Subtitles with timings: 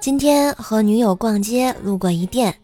[0.00, 2.54] 今天和女友逛街，路过一店，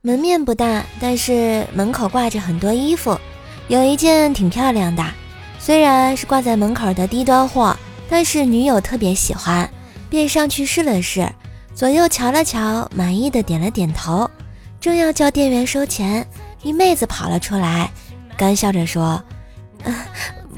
[0.00, 3.18] 门面不大，但是门口挂着很多衣服，
[3.68, 5.04] 有一件挺漂亮的。
[5.58, 7.76] 虽然是挂在门口的低端货，
[8.08, 9.68] 但是女友特别喜欢，
[10.08, 11.28] 便上去试了试，
[11.74, 14.28] 左右瞧了瞧，满意的点了点头。
[14.80, 16.26] 正要叫店员收钱，
[16.62, 17.90] 一妹子跑了出来，
[18.36, 19.22] 干笑着说：“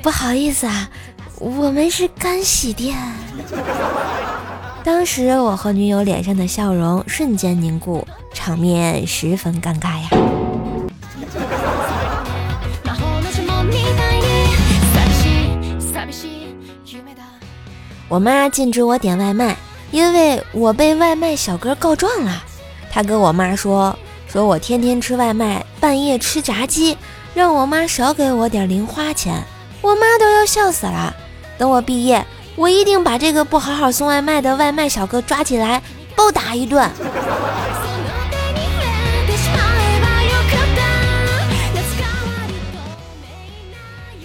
[0.03, 0.89] 不好意思啊，
[1.41, 2.96] 我们是干洗店。”
[4.85, 10.08] 当时我和女友脸上的笑容瞬间凝固，场面十分尴尬呀。
[18.08, 19.57] 我妈禁止我点外卖，
[19.91, 22.43] 因为我被外卖小哥告状了。
[22.91, 23.96] 他跟我妈说，
[24.27, 26.99] 说我天天吃外卖，半夜吃炸鸡，
[27.35, 29.43] 让我妈少给我点零花钱。
[29.80, 31.14] 我妈都要笑死了。
[31.61, 32.25] 等我毕业。
[32.56, 35.83] 我一定把这个不好好送外卖的外卖小哥抓起来
[36.17, 36.91] 暴打一顿。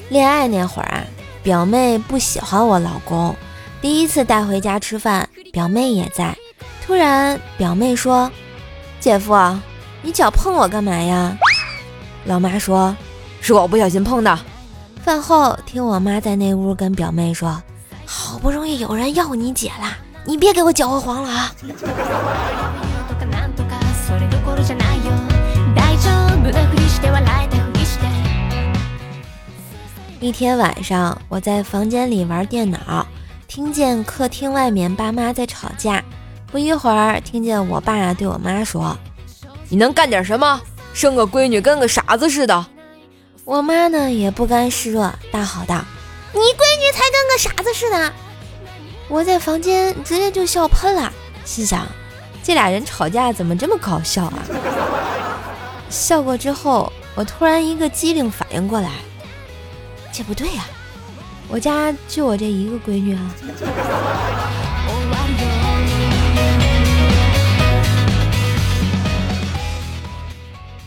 [0.08, 1.04] 恋爱那会儿啊，
[1.44, 3.36] 表妹不喜欢我老公，
[3.82, 6.34] 第一次带回家吃饭，表妹也在。
[6.86, 8.32] 突然，表妹说
[9.02, 9.36] ：“姐夫，
[10.02, 11.38] 你脚碰我干嘛呀？”
[12.24, 12.96] 老妈说
[13.42, 14.40] ：“是我不小心碰的。”
[15.06, 17.62] 饭后，听我妈在那屋跟表妹说。
[18.08, 21.52] 好不容易有人要你姐了，你别给我搅和黄了啊！
[30.20, 33.06] 一天晚上，我在房间里玩电脑，
[33.48, 36.04] 听见客厅外面爸妈在吵架。
[36.52, 38.98] 不一会儿，听见我爸对我妈说
[39.70, 40.60] ：“你能干点什么？
[40.96, 42.66] 生个闺女跟个傻子似的。”
[43.46, 45.86] 我妈呢也不甘示弱，大吼道。
[46.34, 48.12] 你闺女才跟个傻子似的！
[49.08, 51.14] 我在房间直接就笑喷了，
[51.46, 51.88] 心想
[52.42, 54.40] 这俩人吵架怎么这么搞笑啊？
[55.92, 58.90] 笑过之后，我突然一个机灵反应过来，
[60.12, 60.66] 这不对呀，
[61.48, 63.32] 我家就我这一个闺女啊！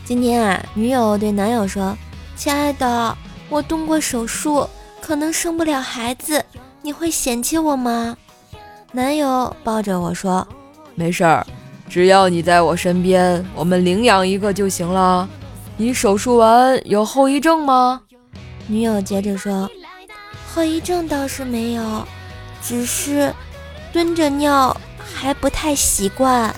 [0.04, 1.96] 今天啊，女友对男友说
[2.38, 3.14] ：“亲爱的，
[3.50, 4.66] 我动过手术。”
[5.00, 6.44] 可能生不了孩子，
[6.82, 8.16] 你会嫌弃我吗？
[8.92, 10.46] 男友抱着我说
[10.96, 11.46] ：“没事儿，
[11.88, 15.26] 只要你在我身边，我们领养一个就行了。
[15.76, 18.02] 你手术完有后遗症吗？”
[18.66, 19.70] 女友接着说
[20.52, 22.04] ：“后遗症倒是没有，
[22.60, 23.32] 只是
[23.92, 24.76] 蹲着尿
[25.14, 26.54] 还不太习惯。”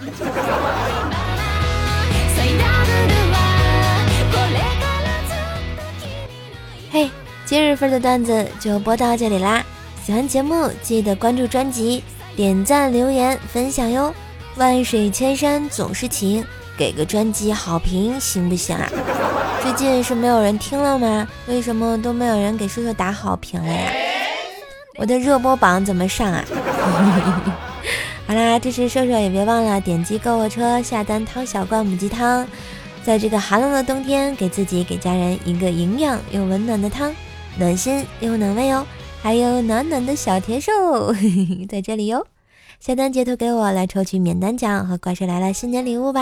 [7.50, 9.60] 今日份的段子就播到这里啦！
[10.04, 12.04] 喜欢节目记得关注专辑、
[12.36, 14.14] 点赞、留言、分享哟！
[14.54, 16.44] 万水千山总是情，
[16.78, 18.88] 给个专辑好评行不行啊？
[19.64, 21.26] 最近是没有人听了吗？
[21.48, 23.90] 为什么都没有人给叔叔打好评了呀？
[24.96, 26.44] 我的热播榜怎么上啊？
[28.28, 32.46] 好啦，支持瘦瘦也别忘了点击购物车下单汤小罐母鸡汤，
[33.02, 37.12] 在这个寒冷的冬天，给自己给家人一个营养又温暖的汤。
[37.58, 38.86] 暖心又暖胃哦，
[39.22, 40.72] 还有暖暖的小甜瘦
[41.68, 42.26] 在这里哟！
[42.78, 46.20] 下单截图给我来抽取免单奖和怪兽来了新年礼物吧！